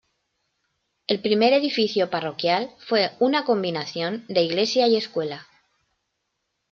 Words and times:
El 1.05 1.21
primer 1.21 1.53
edificio 1.53 2.09
parroquial 2.09 2.71
fue 2.87 3.11
una 3.19 3.45
combinación 3.45 4.25
de 4.29 4.41
iglesia 4.41 4.87
y 4.87 4.95
escuela. 4.97 5.45